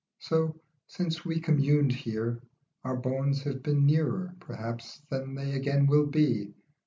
So, 0.17 0.59
since 0.87 1.23
we 1.23 1.39
communed 1.39 1.91
here, 1.91 2.41
our 2.83 2.95
bones 2.97 3.43
have 3.43 3.61
been 3.61 3.85
Nearer, 3.85 4.33
perhaps, 4.39 4.99
than 5.11 5.35
they 5.35 5.51
again 5.51 5.85
will 5.85 6.07
be. 6.07 6.55